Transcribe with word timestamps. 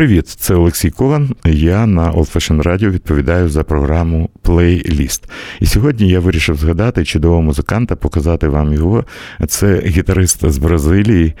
Привіт, 0.00 0.28
це 0.28 0.54
Олексій 0.54 0.90
Кован. 0.90 1.34
Я 1.44 1.86
на 1.86 2.12
Old 2.12 2.34
Fashion 2.34 2.62
Radio 2.62 2.90
відповідаю 2.90 3.48
за 3.48 3.64
програму 3.64 4.30
Playlist. 4.44 5.22
І 5.60 5.66
сьогодні 5.66 6.08
я 6.08 6.20
вирішив 6.20 6.56
згадати 6.56 7.04
чудового 7.04 7.42
музиканта, 7.42 7.96
показати 7.96 8.48
вам 8.48 8.72
його. 8.72 9.04
Це 9.48 9.82
гітарист 9.86 10.50
з 10.50 10.58
Бразилії, 10.58 11.34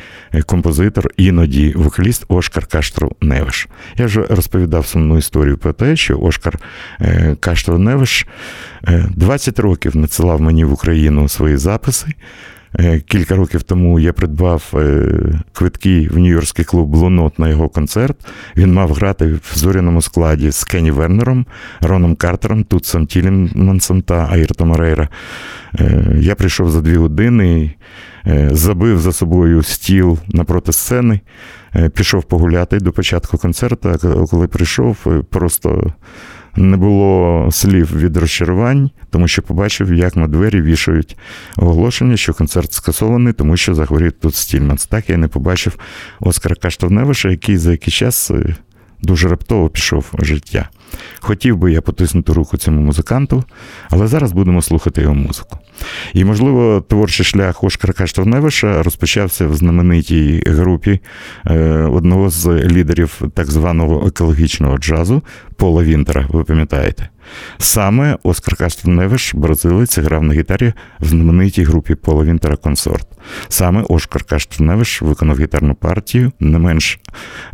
композитор, 0.46 1.10
іноді 1.16 1.72
вокаліст 1.76 2.24
Ошкар 2.28 2.66
Каштро 2.66 3.10
Невиш. 3.20 3.68
Я 3.96 4.06
вже 4.06 4.22
розповідав 4.22 4.86
сумну 4.86 5.18
історію 5.18 5.58
про 5.58 5.72
те, 5.72 5.96
що 5.96 6.18
Ошкар 6.18 6.58
е, 7.00 7.36
Каштро 7.40 7.78
Невиш 7.78 8.26
20 9.10 9.58
е, 9.58 9.62
років 9.62 9.96
надсилав 9.96 10.40
мені 10.40 10.64
в 10.64 10.72
Україну 10.72 11.28
свої 11.28 11.56
записи. 11.56 12.06
Е, 12.78 13.00
кілька 13.00 13.36
років 13.36 13.62
тому 13.62 14.00
я 14.00 14.12
придбав 14.12 14.72
е, 14.74 15.08
квитки 15.52 16.08
в 16.12 16.16
Нью-Йоркський 16.16 16.64
клуб 16.64 16.88
Блунот 16.88 17.38
на 17.38 17.48
його 17.48 17.68
концерт. 17.68 18.16
Він 18.56 18.72
мав 18.72 18.92
грати 18.92 19.26
в 19.26 19.52
зоряному 19.54 20.02
складі 20.02 20.50
з 20.50 20.64
Кенні 20.64 20.90
Вернером, 20.90 21.46
Роном 21.80 22.14
Картером, 22.14 22.64
Тутсом 22.64 23.06
Тілімансом 23.06 24.02
та 24.02 24.28
Айртом 24.32 24.76
Рейра. 24.76 25.08
Е, 25.80 26.04
я 26.20 26.34
прийшов 26.34 26.70
за 26.70 26.80
дві 26.80 26.96
години, 26.96 27.74
забив 28.50 29.00
за 29.00 29.12
собою 29.12 29.62
стіл 29.62 30.18
напроти 30.28 30.72
сцени, 30.72 31.20
пішов 31.94 32.24
погуляти 32.24 32.78
до 32.80 32.92
початку 32.92 33.38
концерту, 33.38 34.26
коли 34.30 34.46
прийшов, 34.46 35.24
просто 35.30 35.92
не 36.56 36.76
було 36.76 37.48
слів 37.52 37.96
від 37.96 38.16
розчарувань, 38.16 38.90
тому 39.10 39.28
що 39.28 39.42
побачив, 39.42 39.94
як 39.94 40.16
на 40.16 40.28
двері 40.28 40.62
вішають 40.62 41.16
оголошення, 41.56 42.16
що 42.16 42.34
концерт 42.34 42.72
скасований, 42.72 43.32
тому 43.32 43.56
що 43.56 43.74
захворів 43.74 44.12
тут 44.12 44.34
Стільманс. 44.34 44.86
Так 44.86 45.10
я 45.10 45.16
не 45.16 45.28
побачив 45.28 45.78
Оскара 46.20 46.54
Каштовневиша, 46.54 47.30
який 47.30 47.56
за 47.56 47.70
який 47.70 47.92
час 47.92 48.30
е, 48.30 48.56
дуже 49.02 49.28
раптово 49.28 49.68
пішов 49.68 50.12
життя. 50.18 50.68
Хотів 51.20 51.56
би 51.56 51.72
я 51.72 51.80
потиснути 51.80 52.32
руку 52.32 52.56
цьому 52.56 52.80
музиканту, 52.80 53.44
але 53.90 54.06
зараз 54.06 54.32
будемо 54.32 54.62
слухати 54.62 55.00
його 55.00 55.14
музику. 55.14 55.58
І, 56.14 56.24
можливо, 56.24 56.84
творчий 56.88 57.26
шлях 57.26 57.64
Ошкара 57.64 57.92
Каштовневиша 57.92 58.82
розпочався 58.82 59.46
в 59.46 59.56
знаменитій 59.56 60.42
групі 60.46 61.00
е, 61.46 61.58
одного 61.72 62.30
з 62.30 62.46
лідерів 62.46 63.22
так 63.34 63.50
званого 63.50 64.06
екологічного 64.06 64.78
джазу 64.78 65.22
Пола 65.56 65.82
Вінтера, 65.82 66.26
ви 66.28 66.44
пам'ятаєте. 66.44 67.08
Саме 67.58 68.16
Оскар 68.22 68.56
Каштовневиш, 68.56 69.34
бразилець, 69.34 69.98
грав 69.98 70.22
на 70.22 70.34
гітарі 70.34 70.72
в 71.00 71.06
знаменитій 71.06 71.64
групі 71.64 71.94
Пола 71.94 72.24
Вінтера 72.24 72.56
Консорт. 72.56 73.08
Саме 73.48 73.84
Оскар 73.88 74.24
Каштовневиш 74.24 75.02
виконав 75.02 75.40
гітарну 75.40 75.74
партію, 75.74 76.32
не 76.40 76.58
менш 76.58 77.00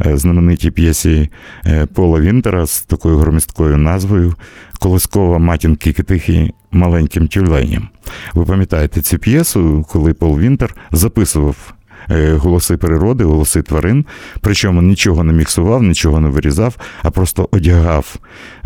е, 0.06 0.16
знаменитій 0.16 0.70
п'єсі 0.70 1.30
е, 1.66 1.86
Пола 1.86 2.20
Вінтера 2.20 2.66
з 2.66 2.80
такою 2.80 3.18
громісткою 3.18 3.76
назвою 3.76 4.34
Колискова 4.78 5.38
матінки 5.38 5.92
Китихи 5.92 6.50
маленьким 6.70 7.28
тюленям. 7.28 7.88
Ви 8.34 8.44
пам'ятаєте 8.44 9.00
цю 9.02 9.18
п'єсу, 9.18 9.86
коли 9.88 10.14
Пол 10.14 10.38
Вінтер 10.38 10.76
записував 10.92 11.56
е, 11.68 11.74
голоси 12.08 12.76
природи, 12.76 13.24
голоси 13.24 13.62
тварин, 13.62 14.04
причому 14.40 14.82
нічого 14.82 15.24
не 15.24 15.32
міксував, 15.32 15.82
нічого 15.82 16.20
не 16.20 16.28
вирізав, 16.28 16.76
а 17.02 17.10
просто 17.10 17.48
одягав 17.52 18.16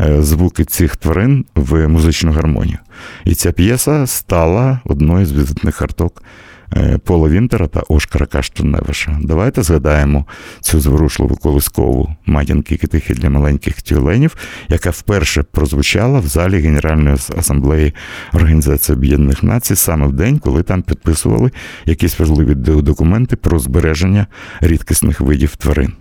е, 0.01 0.23
звуки 0.23 0.65
цих 0.65 0.97
тварин 0.97 1.45
в 1.55 1.89
музичну 1.89 2.33
гармонію. 2.33 2.79
І 3.25 3.35
ця 3.35 3.53
п'єса 3.53 4.07
стала 4.07 4.81
одною 4.85 5.27
з 5.27 5.33
візитних 5.33 5.77
карток 5.77 6.23
Е, 6.23 6.50
Пола 7.05 7.29
Вінтера 7.29 7.67
та 7.67 7.83
Ошкара 7.89 8.27
Каштуневиша. 8.27 9.19
Давайте 9.23 9.63
згадаємо 9.63 10.27
цю 10.61 10.81
зворушливу 10.81 11.37
колискову 11.37 12.17
матінки 12.27 12.77
китихи 12.77 13.15
для 13.15 13.31
маленьких 13.31 13.83
тюленів, 13.83 14.37
яка 14.69 14.91
вперше 14.91 15.43
прозвучала 15.43 16.21
в 16.21 16.27
залі 16.27 16.59
Генеральної 16.59 17.17
асамблеї 17.37 17.95
Організації 18.33 18.97
Об'єднаних 18.97 19.43
Націй 19.43 19.77
саме 19.77 20.07
в 20.07 20.13
день, 20.13 20.39
коли 20.39 20.63
там 20.63 20.83
підписували 20.83 21.51
якісь 21.87 22.19
важливі 22.19 22.55
документи 22.55 23.37
про 23.37 23.59
збереження 23.59 24.27
рідкісних 24.61 25.21
видів 25.21 25.57
тварин. 25.57 25.93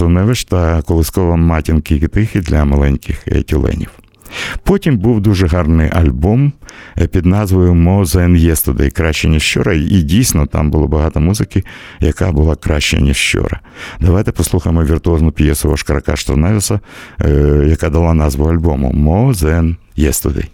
Ошкар 0.00 0.44
та 0.44 0.82
колискова 0.82 1.36
матінки 1.36 2.00
Китихи 2.00 2.40
для 2.40 2.64
маленьких 2.64 3.24
тюленів. 3.46 3.90
Потім 4.62 4.98
був 4.98 5.20
дуже 5.20 5.46
гарний 5.46 5.90
альбом 5.92 6.52
е, 6.98 7.06
під 7.06 7.26
назвою 7.26 7.72
«More 7.72 8.04
Than 8.04 8.50
Yesterday» 8.50 8.90
краще 8.90 9.28
ніж 9.28 9.42
вчора. 9.42 9.74
І 9.74 10.02
дійсно 10.02 10.46
там 10.46 10.70
було 10.70 10.88
багато 10.88 11.20
музики, 11.20 11.64
яка 12.00 12.32
була 12.32 12.56
краще, 12.56 13.00
ніж 13.00 13.16
вчора. 13.16 13.60
Давайте 14.00 14.32
послухаємо 14.32 14.84
віртуозну 14.84 15.32
п'єсу 15.32 15.70
Ошкара 15.70 16.00
Каштовневіса, 16.00 16.80
е, 17.20 17.64
яка 17.68 17.90
дала 17.90 18.14
назву 18.14 18.44
альбому 18.44 18.92
«More 18.92 19.34
Than 19.34 19.76
Yesterday». 19.98 20.48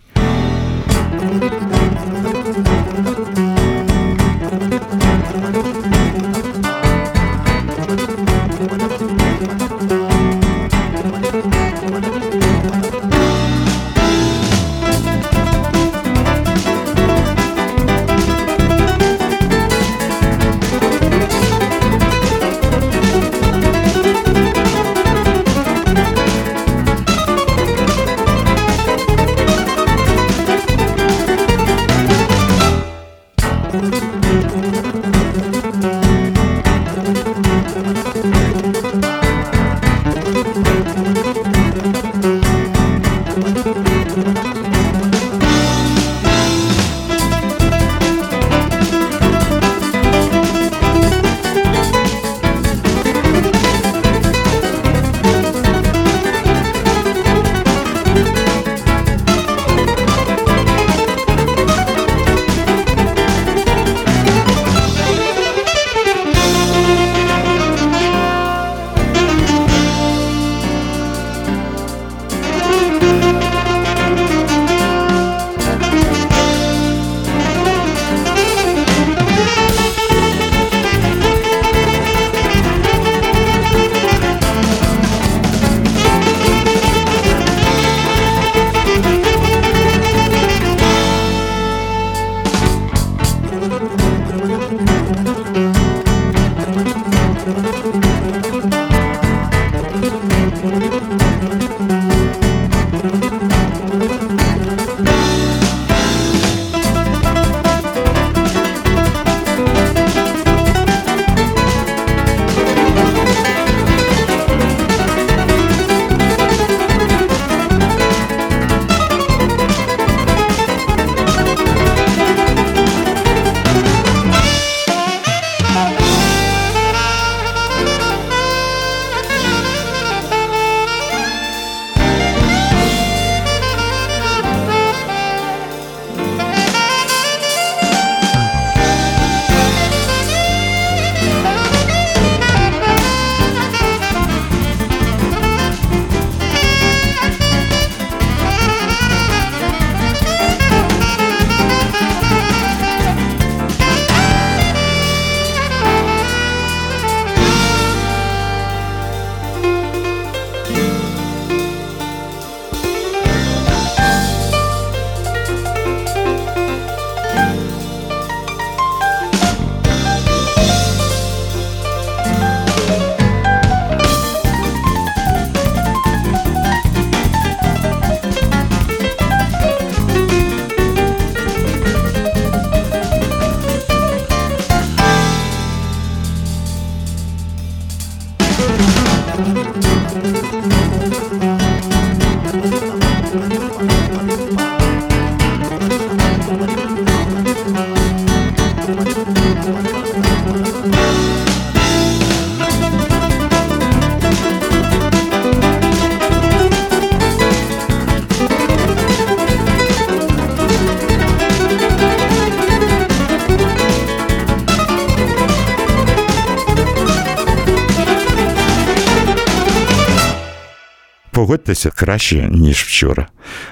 Погодьтеся 221.85 222.05
краще, 222.05 222.49
ніж 222.53 222.77
вчора. 222.77 223.27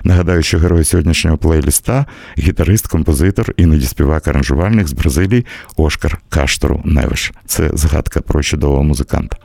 Нагадаю, 0.05 0.43
що 0.43 0.59
герой 0.59 0.85
сьогоднішнього 0.85 1.37
плейліста 1.37 2.07
гітарист, 2.39 2.87
композитор, 2.87 3.55
іноді 3.57 3.87
співак 3.87 4.29
аранжувальник 4.29 4.89
з 4.89 4.93
Бразилії 4.93 5.47
Ошкар 5.77 6.19
Каштору 6.29 6.83
Невиш. 6.85 7.33
Це 7.47 7.71
згадка 7.75 8.21
про 8.21 8.43
чудового 8.43 8.83
музиканта. 8.83 9.37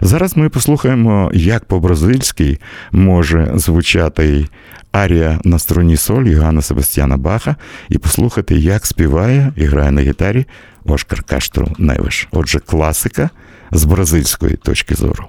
Зараз 0.00 0.36
ми 0.36 0.48
послухаємо, 0.48 1.30
як 1.34 1.64
по-бразильськи 1.64 2.58
може 2.92 3.52
звучати 3.54 4.46
арія 4.92 5.40
на 5.44 5.58
струні 5.58 5.96
соль 5.96 6.24
Йоганна 6.24 6.62
Себастьяна 6.62 7.16
Баха, 7.16 7.56
і 7.88 7.98
послухати, 7.98 8.54
як 8.54 8.86
співає 8.86 9.52
і 9.56 9.64
грає 9.64 9.90
на 9.90 10.00
гітарі 10.00 10.46
Ошкар 10.84 11.22
Каштору 11.22 11.68
Невиш. 11.78 12.28
Отже, 12.30 12.58
класика 12.58 13.30
з 13.70 13.84
бразильської 13.84 14.56
точки 14.56 14.94
зору. 14.94 15.28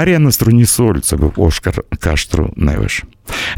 Арія 0.00 0.18
на 0.18 0.32
струні 0.32 0.66
соль 0.66 0.98
це 0.98 1.16
був 1.16 1.32
Ошкар 1.36 1.82
Каштру 1.98 2.52
Невиш. 2.56 3.04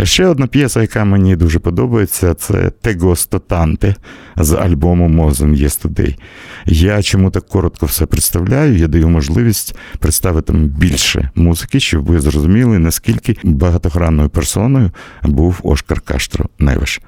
Ще 0.02 0.26
одна 0.26 0.46
п'єса, 0.46 0.80
яка 0.80 1.04
мені 1.04 1.36
дуже 1.36 1.58
подобається, 1.58 2.34
це 2.34 2.70
Тегосто 2.70 3.38
Танте 3.38 3.94
з 4.36 4.52
альбому 4.52 5.08
Мозен 5.08 5.54
Єстудей. 5.54 6.18
Я 6.66 7.02
чому 7.02 7.30
так 7.30 7.46
коротко 7.46 7.86
все 7.86 8.06
представляю, 8.06 8.76
я 8.76 8.88
даю 8.88 9.08
можливість 9.08 9.76
представити 9.98 10.52
більше 10.52 11.30
музики, 11.34 11.80
щоб 11.80 12.04
ви 12.04 12.20
зрозуміли, 12.20 12.78
наскільки 12.78 13.36
багатогранною 13.44 14.28
персоною 14.28 14.90
був 15.22 15.60
Ошкар 15.62 16.00
Каштро 16.00 16.46
Невиш. 16.58 17.00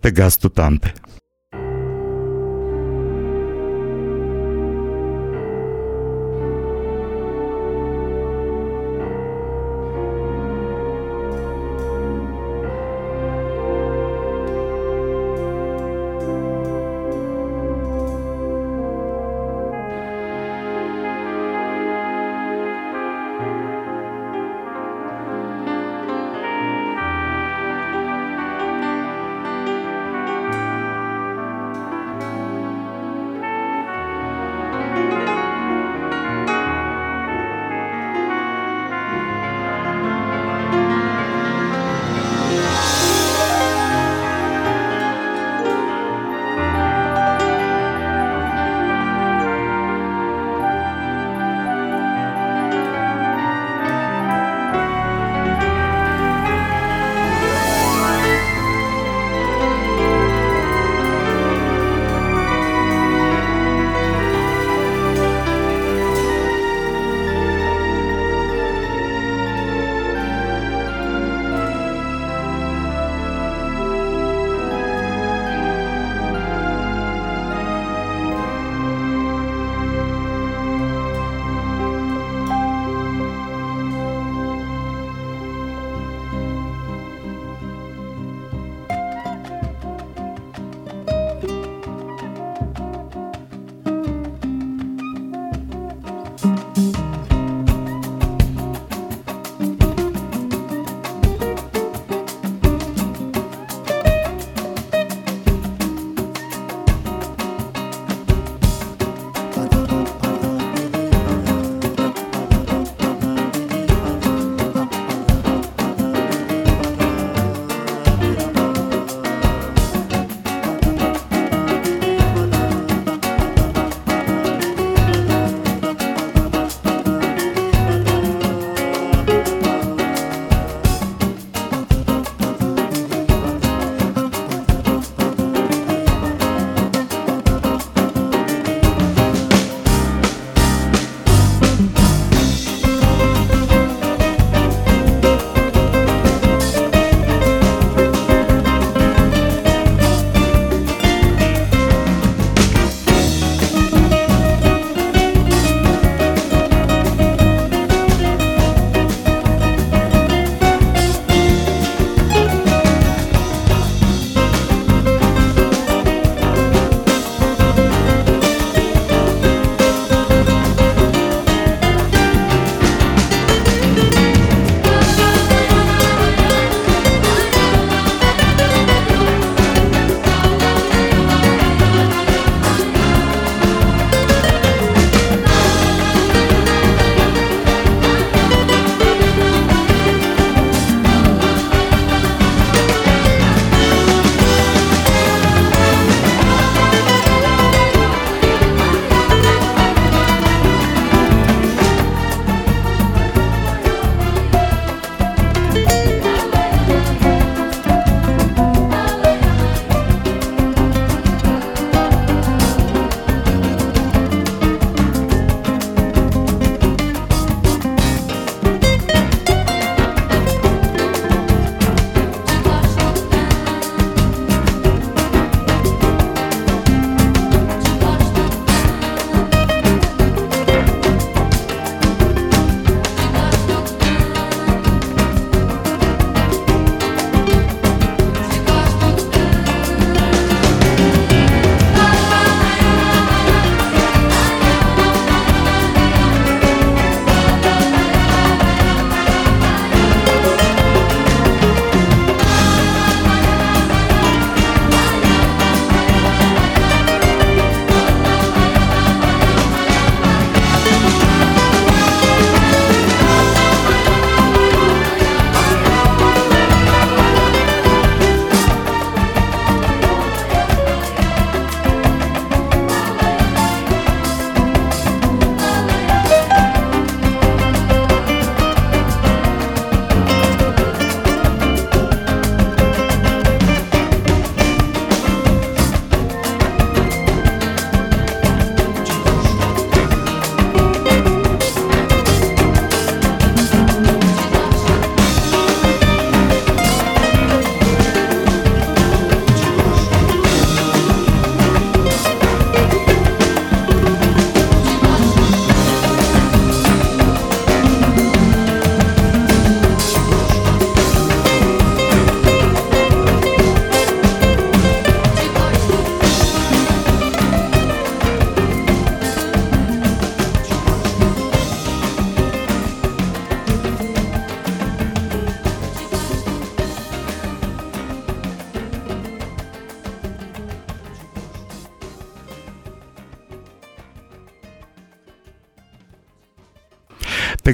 Тегасто 0.00 0.48
Танте. 0.48 0.92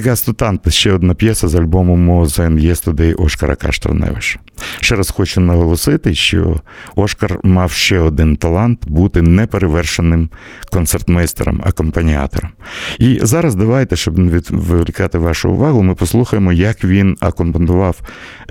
Тегасту 0.03 0.35
ще 0.67 0.91
одна 0.91 1.13
п'єса 1.13 1.47
з 1.47 1.55
альбому 1.55 1.95
Мозен 1.95 2.59
Єстудей 2.59 3.13
Ошкара 3.13 3.55
Каштраневиша. 3.55 4.39
Ще 4.79 4.95
раз 4.95 5.09
хочу 5.09 5.41
наголосити, 5.41 6.15
що 6.15 6.59
Ошкар 6.95 7.39
мав 7.43 7.71
ще 7.71 7.99
один 7.99 8.35
талант 8.35 8.87
бути 8.87 9.21
неперевершеним 9.21 10.29
концертмейстером, 10.71 11.61
акомпаніатором. 11.65 12.51
І 12.99 13.19
зараз 13.21 13.55
давайте, 13.55 13.95
щоб 13.95 14.17
не 14.17 14.31
відволікати 14.31 15.17
вашу 15.17 15.51
увагу, 15.51 15.83
ми 15.83 15.95
послухаємо, 15.95 16.53
як 16.53 16.83
він 16.83 17.17
акомпонував 17.19 18.01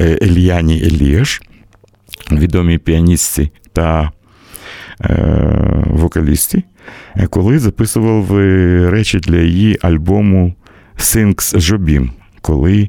е, 0.00 0.18
Ельяні 0.22 0.82
Елієш, 0.82 1.42
відомій 2.32 2.78
піаністці 2.78 3.50
та 3.72 4.12
е, 5.00 5.84
вокалісті, 5.86 6.64
коли 7.30 7.58
записував 7.58 8.32
речі 8.90 9.18
для 9.18 9.36
її 9.36 9.78
альбому 9.82 10.54
Синкс 10.98 11.54
Жобім, 11.56 12.10
коли 12.40 12.88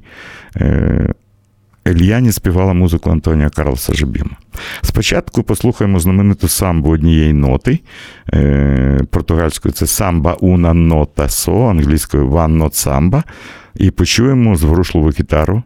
Ельяні 1.90 2.32
співала 2.32 2.74
музику 2.74 3.10
Антоніа 3.10 3.50
Карлса 3.50 3.94
Жобіма. 3.94 4.38
Спочатку 4.82 5.44
послухаємо 5.44 6.00
знамениту 6.00 6.48
самбу 6.48 6.90
однієї 6.90 7.34
ноти. 7.34 7.80
Е, 8.34 9.02
португальською 9.10 9.74
це 9.74 9.88
самба 9.88 10.34
уна 10.34 10.74
нота 10.74 11.30
со, 11.30 11.66
англійською 11.66 12.30
one 12.30 12.58
not 12.64 12.88
samba. 12.88 13.24
І 13.76 13.92
почуємо 13.92 14.56
зворушливу 14.56 15.10
гітару 15.10 15.64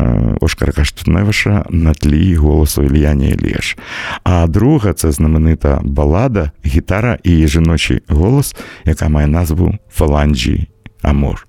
е, 0.00 0.36
Ошкара 0.40 0.72
Каштуневиша 0.72 1.64
на 1.70 1.94
тлі 1.94 2.34
голосу 2.34 2.82
Ільяні 2.82 3.32
Елієш. 3.32 3.76
А 4.24 4.46
друга 4.46 4.92
це 4.92 5.12
знаменита 5.12 5.80
балада, 5.84 6.50
гітара 6.66 7.18
і 7.22 7.48
жіночий 7.48 8.00
голос, 8.08 8.56
яка 8.84 9.08
має 9.08 9.26
назву 9.26 9.74
Фаланджі 9.90 10.68
Амор. 11.02 11.46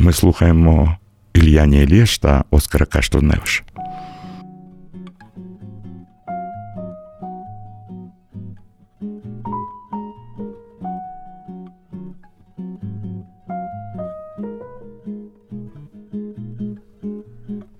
Ми 0.00 0.12
слухаємо 0.12 0.96
Ільяні 1.34 1.82
Елієш 1.82 2.18
та 2.18 2.44
Оскара 2.50 2.86
Каштуневиша. 2.86 3.64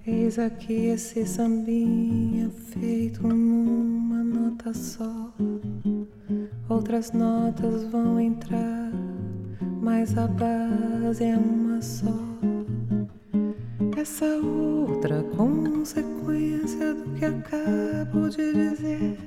Eis 0.06 0.38
aqui 0.38 0.86
esse 0.86 1.24
sambinha 1.26 2.50
feito 2.70 3.26
numa 3.26 4.22
nota 4.22 4.74
só. 4.74 5.32
Outras 6.68 7.12
notas 7.12 7.84
vão 7.92 8.20
entrar, 8.20 8.90
mas 9.81 10.17
a 10.17 10.27
base 10.27 11.23
é 11.23 11.37
uma 11.37 11.81
só. 11.81 12.13
Essa 13.97 14.25
outra 14.37 15.23
consequência 15.35 16.93
do 16.93 17.11
que 17.11 17.25
acabo 17.25 18.29
de 18.29 18.53
dizer. 18.53 19.17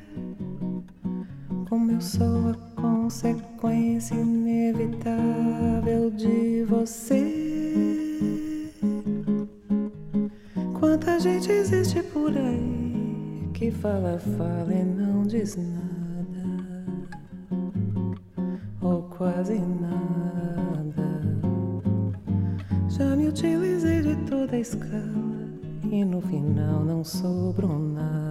Como 1.69 1.91
eu 1.93 2.01
sou 2.01 2.51
a 2.51 2.55
consequência 2.81 4.15
inevitável 4.15 6.11
de 6.11 6.65
você. 6.65 7.53
Quanta 10.79 11.19
gente 11.21 11.51
existe 11.51 12.03
por 12.03 12.37
aí 12.37 13.49
que 13.55 13.71
fala, 13.71 14.19
fala 14.19 14.73
e 14.73 14.85
não 14.85 15.23
diz 15.23 15.57
nada, 15.57 15.94
ou 18.85 19.03
quase 19.05 19.59
nada. 19.59 19.95
Já 22.89 23.17
me 23.17 23.29
utilizei 23.29 24.03
de 24.03 24.15
toda 24.29 24.55
a 24.55 24.61
escala 24.61 25.49
e 25.91 26.05
no 26.05 26.21
final 26.21 26.85
não 26.85 27.03
sobrou 27.03 27.79
nada, 27.79 28.24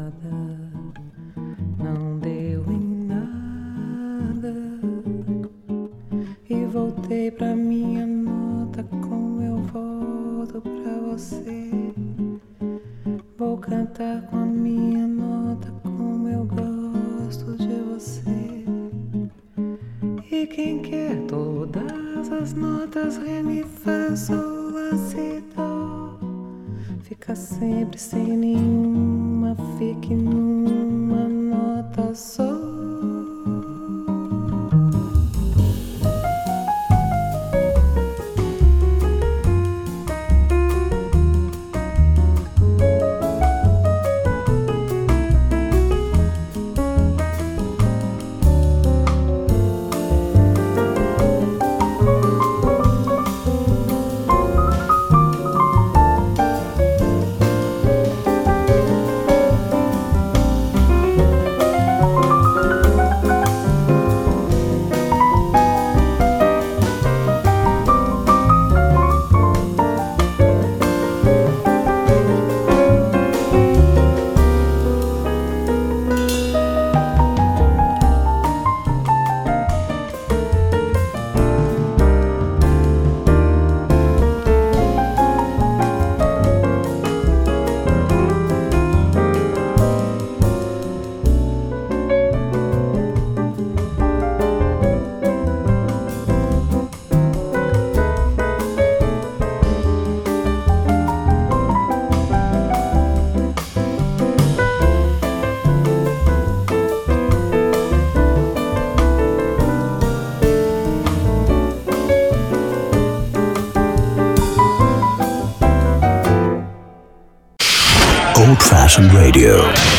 Radio. 118.99 119.92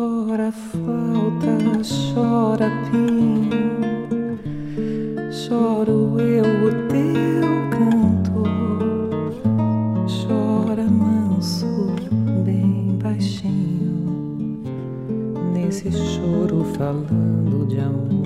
Chora 0.00 0.50
falta, 0.50 1.58
chora 1.84 2.70
pinho, 2.90 4.38
choro 5.30 6.18
eu 6.18 6.42
o 6.42 6.70
teu 6.88 7.50
cantor, 7.68 8.48
chora 10.08 10.84
manso, 10.84 11.66
bem 12.46 12.96
baixinho, 12.96 14.62
nesse 15.52 15.92
choro 15.92 16.64
falando 16.78 17.66
de 17.68 17.78
amor. 17.80 18.19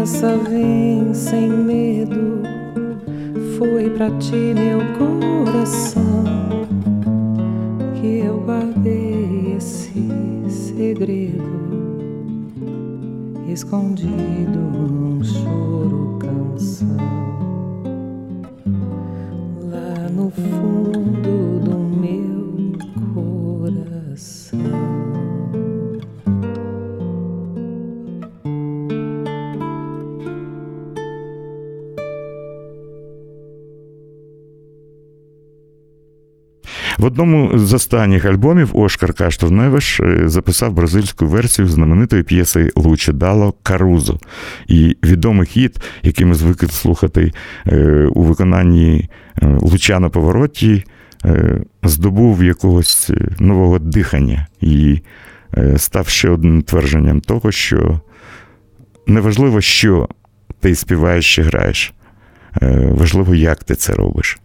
Depressa, 0.00 0.36
vem 0.48 1.12
sem 1.12 1.48
medo. 1.48 2.42
Foi 3.58 3.90
pra 3.90 4.10
ti 4.18 4.54
meu 4.54 4.80
coração 4.96 6.24
que 7.94 8.20
eu 8.20 8.40
guardei 8.40 9.54
esse 9.56 9.92
segredo 10.48 11.60
escondido 13.48 14.58
num 14.58 15.22
choro 15.22 16.18
canção 16.18 17.19
одному 37.20 37.58
з 37.58 37.72
останніх 37.72 38.24
альбомів 38.24 38.76
Ошкар 38.76 39.12
Каштовневиш 39.12 40.00
е, 40.00 40.22
записав 40.28 40.72
бразильську 40.72 41.26
версію 41.26 41.68
знаменитої 41.68 42.22
п'єси 42.22 42.70
Луче 42.76 43.12
Дало 43.12 43.54
Карузо. 43.62 44.18
І 44.68 44.96
відомий 45.04 45.46
хіт, 45.46 45.76
який 46.02 46.26
ми 46.26 46.34
звикли 46.34 46.68
слухати 46.68 47.32
е, 47.66 48.06
у 48.14 48.22
виконанні 48.22 49.08
е, 49.42 49.46
Луча 49.60 50.00
на 50.00 50.08
повороті, 50.08 50.84
здобув 51.82 52.44
якогось 52.44 53.10
нового 53.38 53.78
дихання 53.78 54.46
і 54.60 55.00
став 55.76 56.08
ще 56.08 56.30
одним 56.30 56.62
твердженням 56.62 57.20
того, 57.20 57.52
що 57.52 58.00
неважливо, 59.06 59.60
що 59.60 60.08
ти 60.60 60.74
співаєш 60.74 61.34
чи 61.34 61.42
граєш. 61.42 61.92
Важливо, 62.90 63.34
як 63.34 63.64
ти 63.64 63.74
це 63.74 63.92
робиш. 63.92 64.39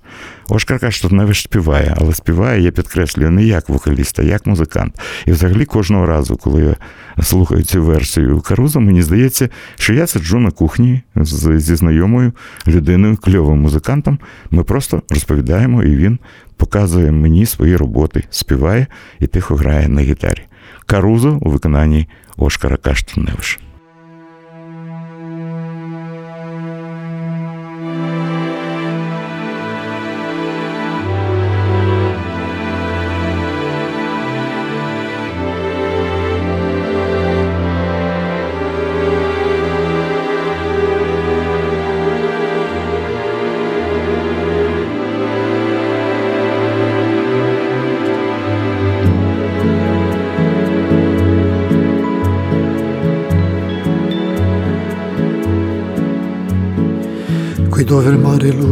Ошкар 0.49 0.79
Каштовневич 0.79 1.43
співає, 1.43 1.95
але 1.97 2.13
співає, 2.13 2.61
я 2.61 2.71
підкреслюю, 2.71 3.31
не 3.31 3.43
як 3.43 3.69
вокаліст, 3.69 4.19
а 4.19 4.23
як 4.23 4.45
музикант. 4.45 4.99
І 5.25 5.31
взагалі 5.31 5.65
кожного 5.65 6.05
разу, 6.05 6.37
коли 6.37 6.63
я 6.63 6.75
слухаю 7.23 7.63
цю 7.63 7.83
версію 7.83 8.41
Каруза, 8.41 8.79
мені 8.79 9.03
здається, 9.03 9.49
що 9.75 9.93
я 9.93 10.07
сиджу 10.07 10.39
на 10.39 10.51
кухні 10.51 11.01
зі 11.55 11.75
знайомою 11.75 12.31
людиною, 12.67 13.17
кльовим 13.17 13.57
музикантом. 13.57 14.19
Ми 14.51 14.63
просто 14.63 15.01
розповідаємо, 15.09 15.83
і 15.83 15.95
він 15.95 16.19
показує 16.57 17.11
мені 17.11 17.45
свої 17.45 17.75
роботи, 17.75 18.23
співає 18.29 18.87
і 19.19 19.27
тихо 19.27 19.55
грає 19.55 19.87
на 19.87 20.01
гітарі. 20.01 20.41
Карузо 20.85 21.39
у 21.41 21.49
виконанні 21.49 22.07
Ошкара 22.37 22.77
Каштовневича. 22.77 23.59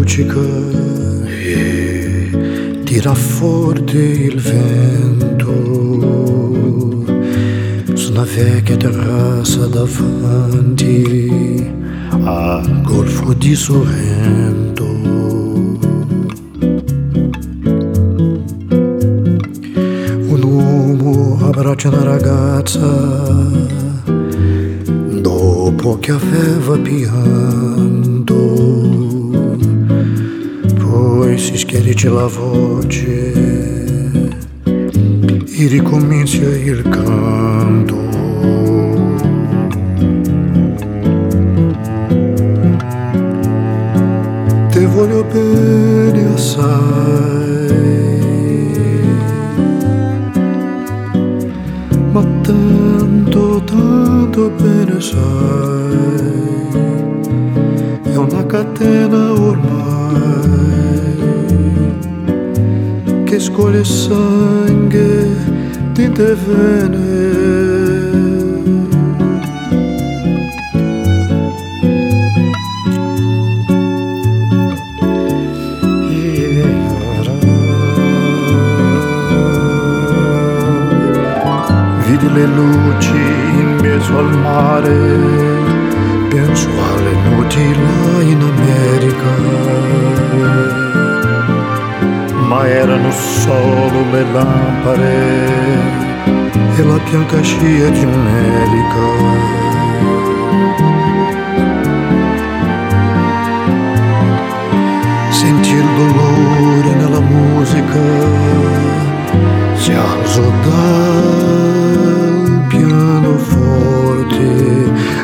Luccica 0.03 0.39
e 1.25 2.29
tira 2.83 3.13
forte 3.13 3.97
il 3.97 4.37
vento 4.37 5.53
su 7.93 8.11
una 8.11 8.23
vecchia 8.23 8.75
terrazza 8.75 9.65
davanti 9.67 11.01
al 12.25 12.81
golfo 12.81 13.33
di 13.33 13.55
Sorrento. 13.55 14.83
Un 20.27 20.43
uomo 20.43 21.37
abbraccia 21.47 21.87
una 21.87 22.03
ragazza 22.03 23.31
dopo 25.21 25.97
che 25.99 26.11
aveva 26.11 26.77
pianto, 26.77 27.82
la 32.09 32.27
voce 32.27 33.31
e 34.65 35.67
ricomincia 35.67 36.43
il 36.43 36.81
canto. 36.89 37.95
Te 44.69 44.85
voglio 44.87 45.23
bene 45.23 46.22
scuole 63.63 63.85
sangue 63.85 65.25
di 65.93 66.11
te 66.11 66.35
vene. 66.35 67.11
Vidi 82.05 82.33
le 82.33 82.45
luci 82.45 83.15
in 83.15 83.77
mezzo 83.79 84.17
al 84.17 84.37
mare, 84.39 84.97
penso 86.27 86.67
alle 86.67 87.13
notti 87.29 87.73
là 87.73 88.21
in 88.23 88.41
America. 88.41 89.21
Solo 93.11 93.99
le 94.11 94.23
lampade 94.31 95.15
e 96.77 96.83
la 96.83 96.99
bianca 97.09 97.41
scia 97.41 97.89
di 97.89 98.03
un'elica. 98.03 99.05
Senti 105.29 105.71
il 105.71 105.85
dolore 105.97 106.95
nella 106.95 107.19
musica, 107.19 108.01
si 109.75 109.91
alzò 109.91 110.49
dal 110.65 112.65
pianoforte, 112.67 114.41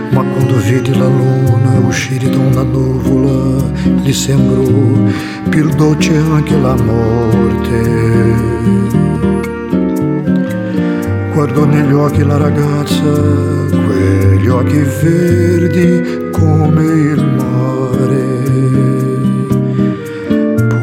ma 0.10 0.24
quando 0.24 0.58
vedi 0.58 0.98
la 0.98 1.08
luna 1.08 1.78
uscire 1.86 2.30
da 2.30 2.40
una 2.40 2.64
nuvola, 2.64 3.72
gli 4.02 4.14
sembrò 4.14 5.28
più 5.50 5.68
dolce 5.76 6.16
anche 6.16 6.56
la 6.58 6.76
morte. 6.76 7.82
Guardo 11.34 11.66
negli 11.66 11.92
occhi 11.92 12.24
la 12.24 12.38
ragazza, 12.38 13.12
quegli 13.70 14.48
occhi 14.48 14.80
verdi 15.02 16.30
come 16.32 16.84
il 16.84 17.26
mare. 17.38 18.28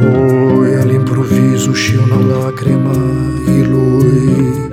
Poi 0.00 0.74
all'improvviso 0.74 1.70
uscì 1.70 1.96
una 1.96 2.18
lacrima 2.18 2.92
e 3.46 3.62
lui 3.62 4.68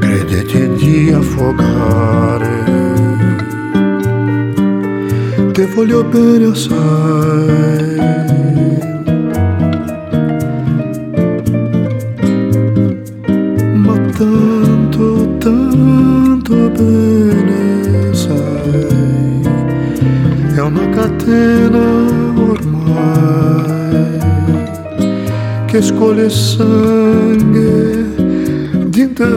credette 0.00 0.74
di 0.74 1.12
affogare. 1.12 2.66
Te 5.52 5.66
voglio 5.66 6.02
bene 6.04 6.44
assai. 6.46 7.77
Tanto, 15.48 16.54
bene 16.76 18.14
sai, 18.14 19.40
è 20.54 20.60
una 20.60 20.88
catena 20.90 21.84
ormai 22.50 24.18
che 25.66 25.80
scuole 25.80 26.28
sangue 26.28 28.06
di 28.88 29.12
te 29.12 29.36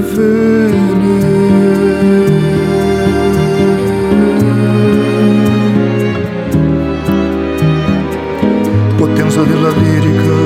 Potenza 8.97 9.43
della 9.43 9.69
lirica 9.69 10.39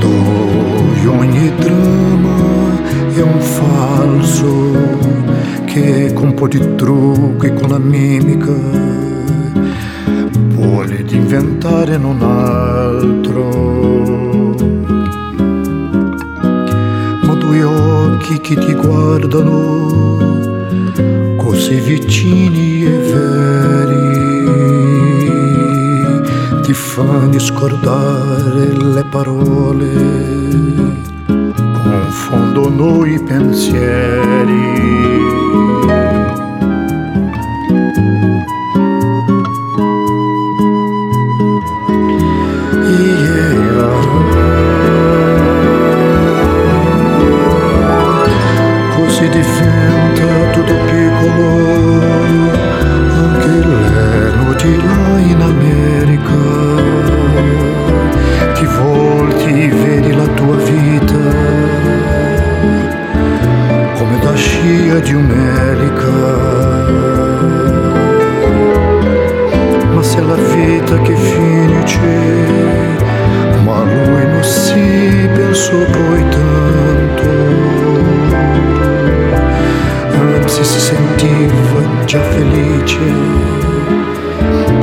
dove 0.00 1.06
ogni 1.06 1.52
falso 3.56 4.74
che 5.64 6.12
con 6.12 6.28
un 6.28 6.34
po' 6.34 6.48
di 6.48 6.74
trucco 6.74 7.46
e 7.46 7.54
con 7.54 7.70
la 7.70 7.78
mimica 7.78 8.52
vuole 10.54 11.02
di 11.04 11.16
inventare 11.16 11.96
non 11.96 12.20
altro. 12.22 13.44
Ma 17.26 17.34
due 17.34 17.62
occhi 17.62 18.40
che 18.40 18.56
ti 18.56 18.74
guardano 18.74 20.34
così 21.36 21.80
vicini 21.80 22.84
e 22.84 22.90
veri 22.90 24.06
ti 26.62 26.72
fanno 26.72 27.38
scordare 27.38 28.72
le 28.72 29.04
parole, 29.04 29.92
fondo 32.26 32.68
noi 32.68 33.20
pensieri 33.22 34.66
di 65.06 65.14
un'elica. 65.14 66.10
Ma 69.94 70.02
se 70.02 70.20
la 70.20 70.34
vita 70.34 70.98
che 71.02 71.14
finisce, 71.14 72.00
ma 73.64 73.84
lui 73.84 74.26
non 74.26 74.42
si 74.42 75.28
pensò 75.32 75.76
poi 75.92 76.28
tanto 76.28 76.96
anzi 80.46 80.64
si 80.64 80.80
sentiva 80.80 82.04
già 82.04 82.20
felice 82.20 82.98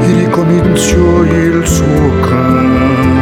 e 0.01 0.13
ricominciò 0.19 1.23
il 1.23 1.65
suo 1.65 2.19
canto. 2.21 3.12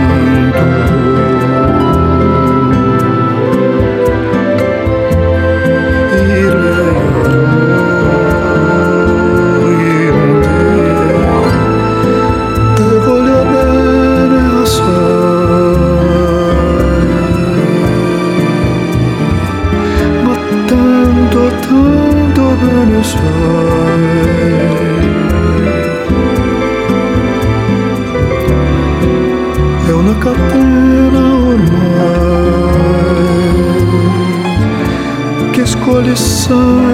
so 36.41 36.90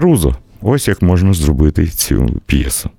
Карузо. 0.00 0.34
Ось 0.62 0.88
як 0.88 1.02
можна 1.02 1.32
зробити 1.32 1.86
цю 1.86 2.40
п'єсу. 2.46 2.90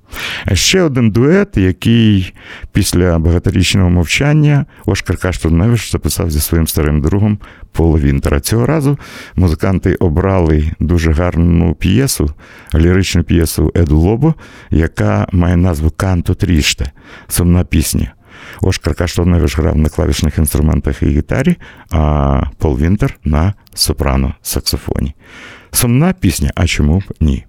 А 0.46 0.56
ще 0.56 0.82
один 0.82 1.12
дует, 1.12 1.58
який 1.58 2.34
після 2.72 3.20
багаторічного 3.20 3.90
мовчання 3.90 4.66
Оскар 4.86 5.18
Каштурневич 5.18 5.92
записав 5.92 6.32
зі 6.32 6.40
своїм 6.40 6.68
старим 6.68 7.02
другом 7.02 7.38
Поло 7.72 8.00
Вінтера. 8.00 8.40
Цього 8.40 8.66
разу 8.66 8.98
музиканти 9.36 9.96
обрали 9.96 10.72
дуже 10.80 11.12
гарну 11.12 11.76
п'єсу, 11.76 12.30
ліричну 12.76 13.24
п'єсу 13.24 13.72
Еду 13.76 13.98
Лобо, 13.98 14.36
яка 14.72 15.28
має 15.32 15.56
назву 15.56 15.90
Канто 15.90 16.34
Тріште, 16.34 16.92
сумна 17.28 17.64
пісня. 17.64 18.14
Оскар 18.62 18.96
Каштурневич 18.96 19.58
грав 19.58 19.78
на 19.78 19.90
клавішних 19.90 20.38
інструментах 20.38 21.04
і 21.04 21.06
гітарі, 21.06 21.56
а 21.92 22.44
Пол 22.58 22.78
Вінтер 22.78 23.18
на 23.24 23.54
сопрано 23.74 24.34
саксофоні. 24.42 25.14
Сумна 25.72 26.14
пісня, 26.14 26.52
а 26.56 26.68
чому 26.68 27.00
б 27.00 27.04
ні? 27.20 27.46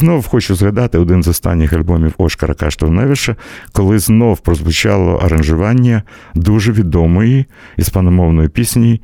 Знов 0.00 0.26
хочу 0.26 0.54
згадати 0.54 0.98
один 0.98 1.22
з 1.22 1.28
останніх 1.28 1.72
альбомів 1.72 2.14
Ошкара 2.18 2.54
Каштовневиша, 2.54 3.36
коли 3.72 3.98
знов 3.98 4.38
прозвучало 4.38 5.16
аранжування 5.16 6.02
дуже 6.34 6.72
відомої 6.72 7.46
іспаномовної 7.76 8.48
пісні 8.48 9.02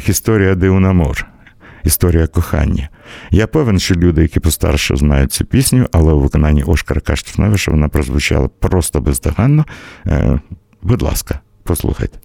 Хісторія 0.00 0.54
де 0.54 0.68
Унамор. 0.68 1.26
Історія 1.84 2.26
кохання. 2.26 2.88
Я 3.30 3.46
певен, 3.46 3.78
що 3.78 3.94
люди, 3.94 4.22
які 4.22 4.40
постарше 4.40 4.96
знають 4.96 5.32
цю 5.32 5.44
пісню, 5.44 5.86
але 5.92 6.12
у 6.12 6.20
виконанні 6.20 6.62
Ошкара 6.62 7.00
Каштовневиша 7.00 7.70
вона 7.70 7.88
прозвучала 7.88 8.48
просто 8.48 9.00
бездоганно. 9.00 9.64
Е, 10.06 10.40
будь 10.82 11.02
ласка, 11.02 11.40
послухайте. 11.62 12.18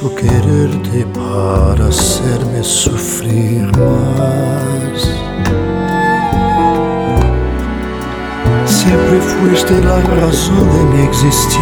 Me 0.00 0.04
hizo 0.04 0.14
quererte 0.14 1.06
para 1.06 1.88
hacerme 1.88 2.62
sufrir 2.62 3.66
más. 3.76 5.08
Siempre 8.64 9.20
fuiste 9.20 9.82
la 9.82 10.00
razón 10.00 10.68
de 10.70 10.84
mi 10.84 11.02
existir. 11.02 11.58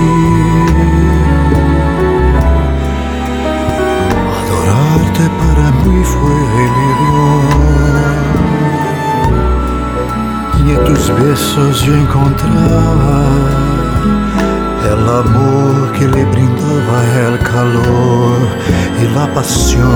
Adorarte 4.39 5.31
para 5.39 5.71
mí 5.85 6.05
fue 6.05 6.37
mi 6.67 6.89
Dios. 7.01 7.47
Y 10.59 10.61
en 10.73 10.81
tus 10.85 11.05
besos 11.21 11.75
yo 11.83 11.93
encontraba 11.95 13.76
el 14.97 15.09
amor 15.09 15.93
que 15.93 16.07
le 16.09 16.25
brindaba 16.25 16.99
el 17.29 17.39
calor 17.41 18.39
y 19.03 19.05
la 19.15 19.27
pasión. 19.35 19.87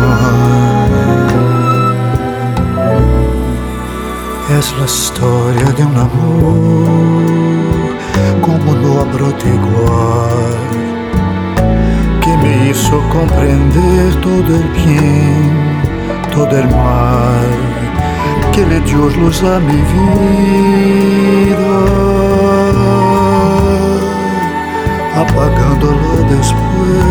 Es 4.59 4.67
la 4.79 4.85
historia 4.85 5.69
de 5.77 5.83
un 5.85 5.97
amor 5.97 7.41
como 8.43 8.75
no 8.75 9.01
habrá 9.01 9.29
igual 9.59 10.61
que 12.21 12.33
me 12.37 12.71
hizo 12.71 12.97
comprender 13.11 14.15
todo 14.21 14.57
el 14.57 14.69
bien, 14.83 15.51
todo 16.35 16.51
el 16.51 16.69
mal 16.69 17.51
que 18.53 18.67
le 18.67 18.81
dio 18.81 19.09
luz 19.11 19.43
a 19.45 19.61
mi 19.61 19.81
vida, 19.95 21.65
apagándola 25.21 26.23
después. 26.31 27.10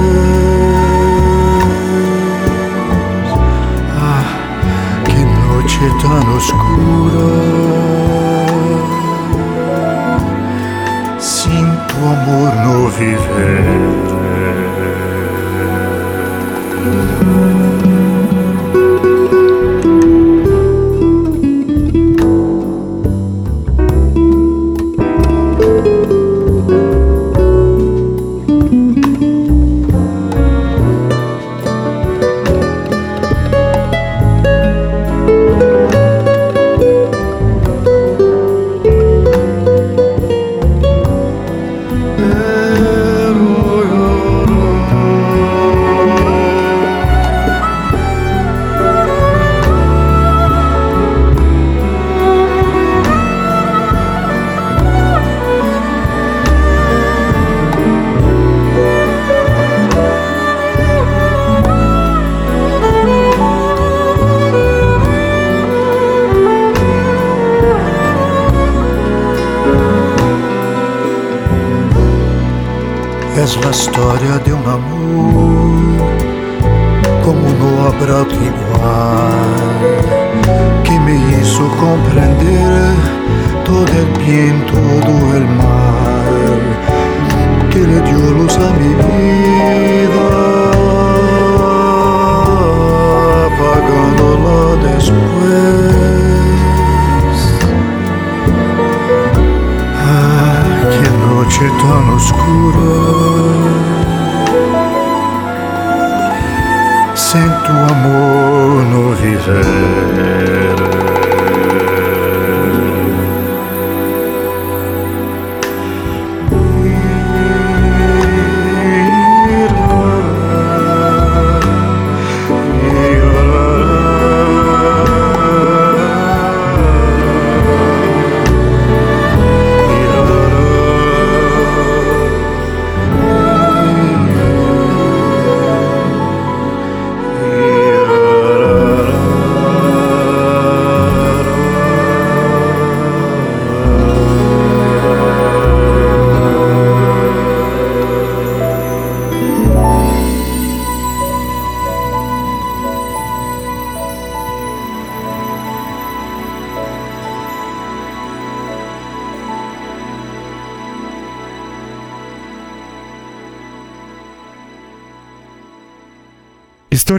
Sin 107.40 107.54
tu 107.64 107.72
amor 107.72 108.84
no 108.92 109.16
viver. 109.16 110.80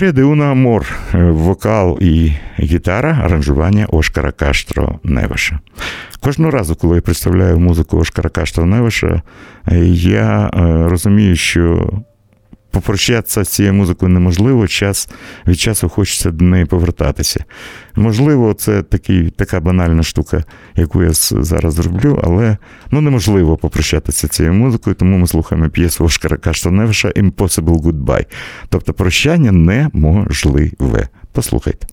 Історія 0.01 0.13
Деуна 0.13 0.45
Амор, 0.45 0.87
вокал 1.13 1.99
і 2.01 2.33
гітара, 2.59 3.21
аранжування 3.25 3.87
Ошкара 3.87 4.33
Каштро 4.33 4.99
Невиша. 5.05 5.59
Кожного 6.21 6.51
разу, 6.51 6.75
коли 6.75 6.97
я 6.97 7.03
представляю 7.03 7.59
музику 7.59 7.99
Ошкара 7.99 8.31
Каштро 8.31 8.67
Невиша, 8.67 9.23
я 9.93 10.51
розумію, 10.89 11.37
що 11.37 11.93
попрощатися 12.71 13.45
з 13.45 13.49
цією 13.49 13.75
музикою 13.75 14.13
неможливо, 14.13 14.69
час 14.69 15.09
від 15.47 15.61
часу 15.61 15.89
хочеться 15.89 16.31
до 16.31 16.45
неї 16.45 16.65
повертатися. 16.65 17.45
Можливо, 17.97 18.55
це 18.55 18.83
такий, 18.83 19.31
така 19.31 19.61
банальна 19.61 20.03
штука, 20.03 20.45
яку 20.77 21.03
я 21.03 21.11
зараз 21.13 21.75
зроблю, 21.75 22.21
але 22.25 22.57
ну, 22.91 23.01
неможливо 23.01 23.57
попрощатися 23.57 24.29
цією 24.29 24.55
музикою, 24.55 24.97
тому 24.97 25.19
ми 25.19 25.27
слухаємо 25.27 25.69
п'єсу 25.69 26.05
Ошкара 26.05 26.37
Каштаневиша 26.37 27.09
Impossible 27.09 27.83
Goodbye. 27.83 28.27
Тобто 28.69 28.93
прощання 28.93 29.53
неможливе. 29.53 31.09
Послухайте. 31.33 31.87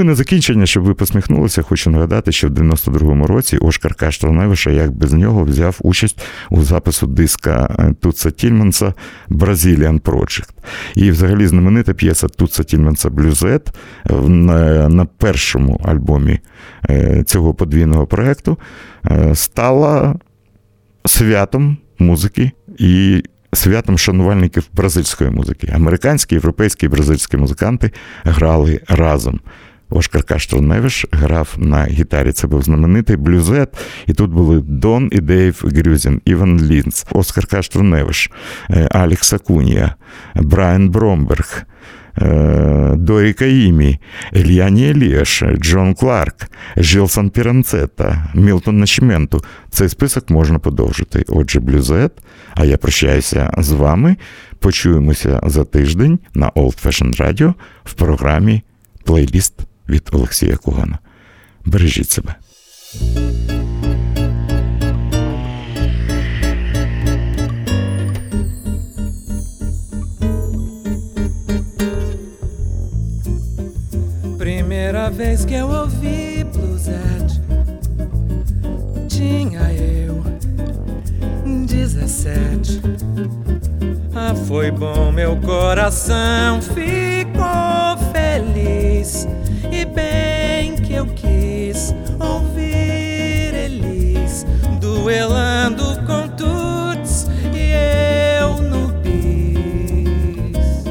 Ну 0.00 0.04
і 0.04 0.08
на 0.08 0.14
закінчення, 0.14 0.66
щоб 0.66 0.84
ви 0.84 0.94
посміхнулися, 0.94 1.62
хочу 1.62 1.90
нагадати, 1.90 2.32
що 2.32 2.48
в 2.48 2.50
92-му 2.50 3.26
році 3.26 3.58
Ошкар 3.58 3.94
Каштроневиша, 3.94 4.70
як 4.70 4.92
без 4.92 5.12
нього, 5.12 5.44
взяв 5.44 5.76
участь 5.80 6.22
у 6.50 6.62
запису 6.62 7.06
диска 7.06 7.76
е, 7.78 7.94
Туца 8.00 8.30
Тільманса 8.30 8.94
Brazilian 9.30 10.00
Project. 10.00 10.48
І 10.94 11.10
взагалі 11.10 11.46
знаменита 11.46 11.94
п'єса 11.94 12.28
Туца 12.28 12.64
Тільманса 12.64 13.10
Блюзет 13.10 13.68
на, 14.26 14.88
на 14.88 15.04
першому 15.04 15.80
альбомі 15.84 16.38
е, 16.90 17.22
цього 17.26 17.54
подвійного 17.54 18.06
проєкту 18.06 18.58
е, 19.10 19.34
стала 19.34 20.16
святом 21.04 21.76
музики 21.98 22.50
і 22.78 23.22
святом 23.52 23.98
шанувальників 23.98 24.68
бразильської 24.72 25.30
музики. 25.30 25.72
Американські, 25.74 26.34
європейські 26.34 26.86
і 26.86 26.88
бразильські 26.88 27.36
музиканти 27.36 27.90
грали 28.24 28.80
разом. 28.88 29.40
Оскар 29.90 30.22
Каштроневич 30.22 31.06
грав 31.12 31.54
на 31.58 31.84
гітарі. 31.84 32.32
Це 32.32 32.46
був 32.46 32.62
знаменитий 32.62 33.16
блюзет. 33.16 33.68
І 34.06 34.12
тут 34.12 34.30
були 34.30 34.60
Дон 34.60 35.08
і 35.12 35.20
Дейв 35.20 35.62
Грюзін, 35.64 36.20
Іван 36.24 36.60
Лінц, 36.66 37.06
Оскар 37.10 37.46
Каштроневич, 37.46 38.30
Алекс 38.90 39.32
Акунія, 39.32 39.94
Брайан 40.34 40.90
Бромберг. 40.90 41.66
э, 42.16 42.96
Дори 42.96 43.32
Каїмі, 43.32 43.98
Ельяні 44.36 44.90
Еліш, 44.90 45.42
Джон 45.58 45.94
Кларк, 45.94 46.36
Жилсон 46.76 47.30
Піранцета, 47.30 48.28
Мілтон 48.34 48.78
Начменту. 48.78 49.44
Цей 49.70 49.88
список 49.88 50.30
можна 50.30 50.58
подовжити. 50.58 51.24
Отже, 51.28 51.60
блюзет. 51.60 52.12
А 52.54 52.64
я 52.64 52.76
прощаюся 52.76 53.50
з 53.58 53.70
вами. 53.72 54.16
Почуємося 54.58 55.40
за 55.44 55.64
тиждень 55.64 56.18
на 56.34 56.50
Old 56.50 56.86
Fashion 56.86 57.20
Radio 57.20 57.54
в 57.84 57.92
програмі 57.92 58.62
Плейліст 59.04 59.54
від 59.89 60.09
Олексія 60.11 60.57
Кугана. 60.57 60.99
Бережіть 61.65 62.09
себе. 62.09 62.35
Primeira 74.45 75.09
vez 75.09 75.45
que 75.45 75.55
eu 75.55 75.67
ouvi 75.81 76.43
bluesette 76.53 77.41
Tinha 79.09 79.73
eu 79.73 80.23
17 81.67 82.81
Ah, 84.22 84.34
foi 84.34 84.70
bom, 84.70 85.10
meu 85.10 85.34
coração 85.36 86.60
ficou 86.60 87.96
feliz. 88.12 89.26
E 89.72 89.86
bem 89.86 90.76
que 90.76 90.92
eu 90.92 91.06
quis 91.06 91.94
ouvir 92.18 93.54
Elis 93.54 94.44
Duelando 94.78 96.04
com 96.06 96.28
Tuts 96.36 97.28
e 97.54 97.72
eu 98.42 98.60
no 98.60 98.88
bis. 99.00 100.84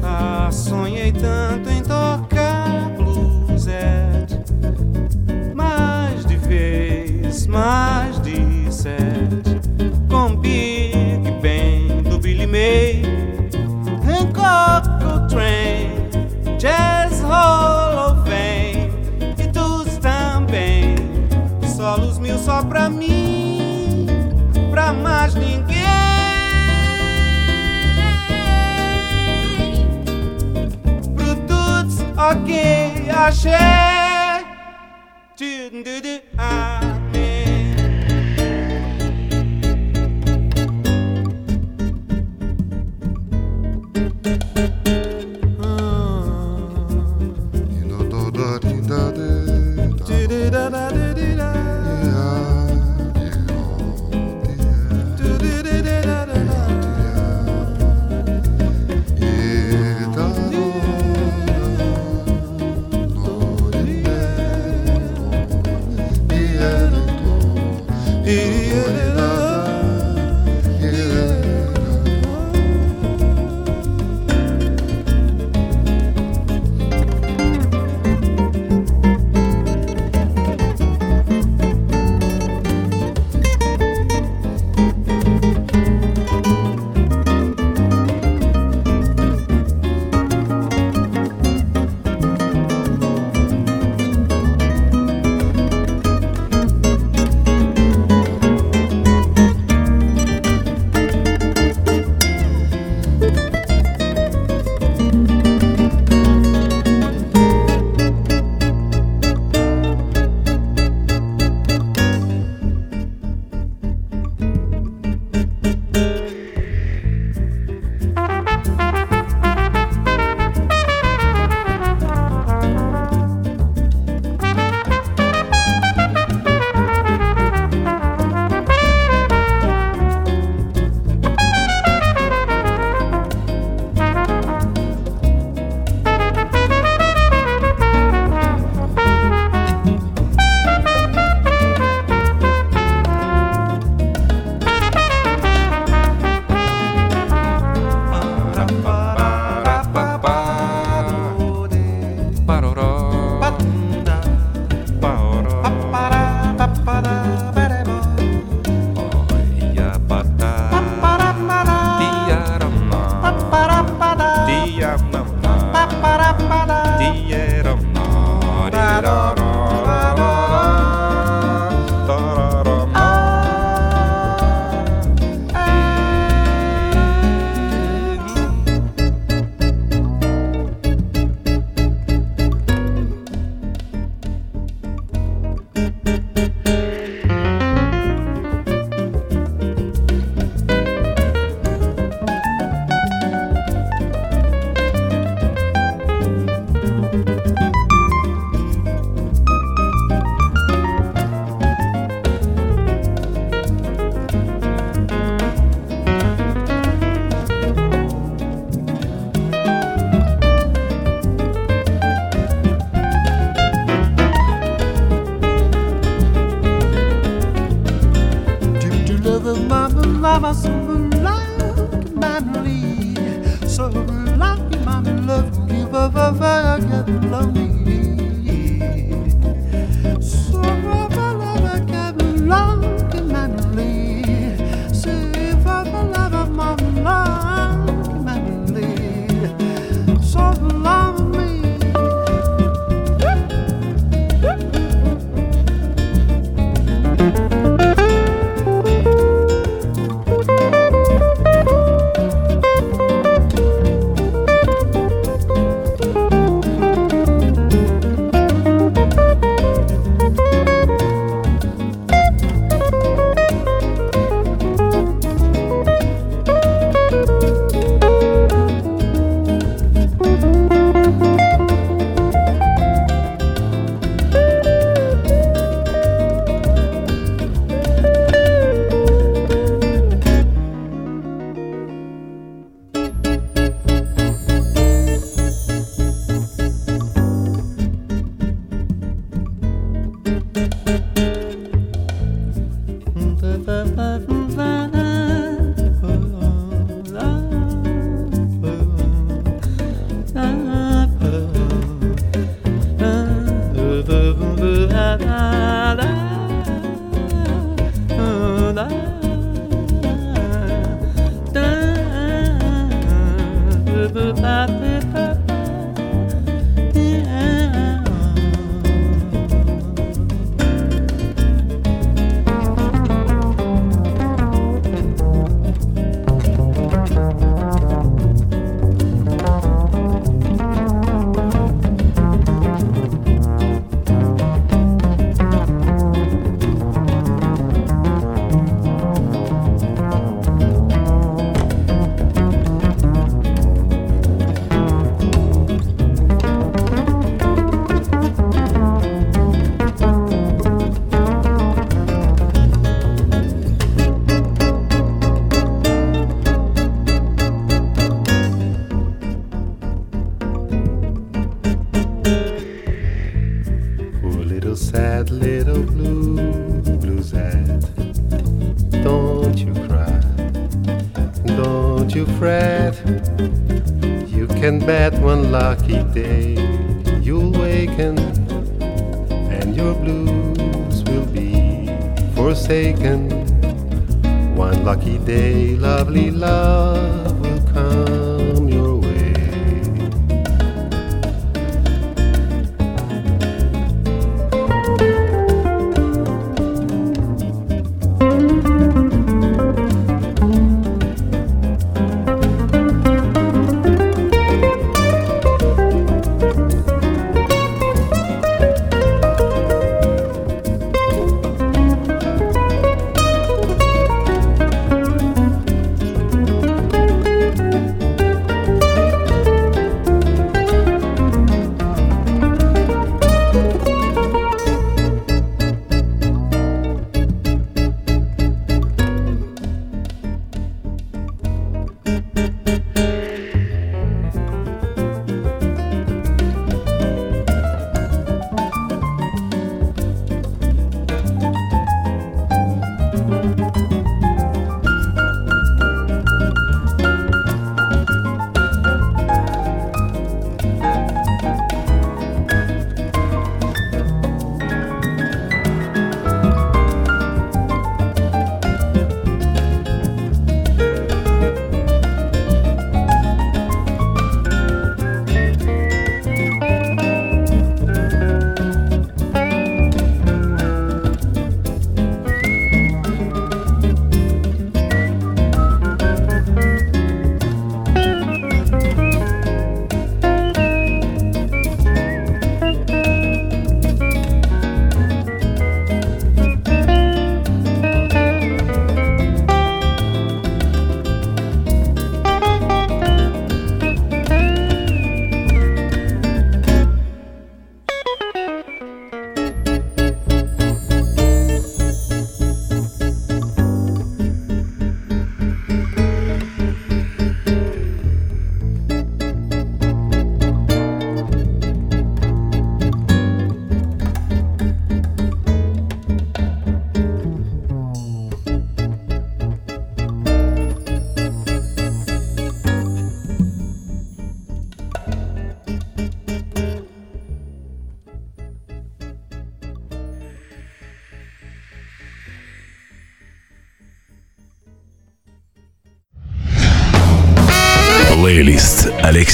Ah, 0.00 0.48
sonhei 0.52 1.10
tanto 1.10 1.68
em 1.70 1.82
tocar 1.82 2.88
bluesette 2.96 4.38
Mais 5.56 6.24
de 6.24 6.36
vez, 6.36 7.48
mais 7.48 8.22
de 8.22 8.72
sete 8.72 9.55
Big 10.34 11.30
Ben 11.40 12.02
do 12.02 12.18
Billy 12.18 12.46
May. 12.46 13.02
Hancock 14.02 14.88
Coltrane 15.00 16.10
Jazz 16.58 17.20
Hall 17.20 18.12
of 18.12 18.28
Fame. 18.28 18.90
E 19.38 19.46
dos 19.48 19.98
também 19.98 20.96
Solos 21.76 22.18
mil 22.18 22.38
só 22.38 22.64
pra 22.64 22.88
mim 22.88 24.06
Pra 24.70 24.92
mais 24.92 25.34
ninguém. 25.34 25.66
Produtos, 31.14 32.00
ok, 32.16 33.10
axé 33.10 33.86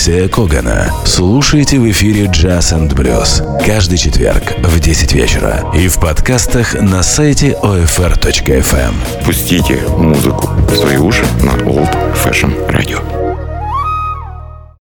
Алексея 0.02 0.28
Когана. 0.28 0.92
Слушайте 1.04 1.78
в 1.78 1.88
эфире 1.88 2.24
Jazz 2.24 2.76
and 2.76 2.92
Blues 2.92 3.64
каждый 3.64 3.98
четверг 3.98 4.42
в 4.58 4.80
10 4.80 5.12
вечера 5.12 5.70
и 5.76 5.86
в 5.86 6.00
подкастах 6.00 6.74
на 6.74 7.04
сайте 7.04 7.56
OFR.FM. 7.62 9.24
Пустите 9.24 9.78
музыку 9.96 10.50
в 10.68 10.74
свои 10.74 10.96
уши 10.96 11.22
на 11.44 11.50
Old 11.50 11.96
Fashion 12.16 12.68
Radio. 12.68 13.11